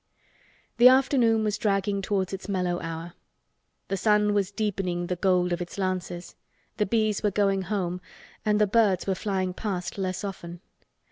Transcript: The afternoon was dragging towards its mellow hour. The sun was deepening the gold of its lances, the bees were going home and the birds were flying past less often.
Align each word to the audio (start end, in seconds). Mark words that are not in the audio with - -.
The 0.77 0.87
afternoon 0.87 1.43
was 1.43 1.59
dragging 1.59 2.01
towards 2.01 2.33
its 2.33 2.49
mellow 2.49 2.79
hour. 2.81 3.13
The 3.87 3.97
sun 3.97 4.33
was 4.33 4.49
deepening 4.49 5.05
the 5.05 5.15
gold 5.15 5.53
of 5.53 5.61
its 5.61 5.77
lances, 5.77 6.35
the 6.77 6.87
bees 6.87 7.21
were 7.21 7.29
going 7.29 7.61
home 7.61 8.01
and 8.43 8.59
the 8.59 8.65
birds 8.65 9.05
were 9.05 9.13
flying 9.13 9.53
past 9.53 9.99
less 9.99 10.23
often. 10.23 10.59